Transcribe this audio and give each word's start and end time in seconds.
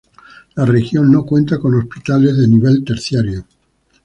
La 0.55 0.65
región 0.65 1.11
no 1.11 1.27
cuenta 1.27 1.59
con 1.59 1.75
hospitales 1.75 2.35
de 2.35 2.47
nivel 2.47 2.83
terciario. 2.83 3.45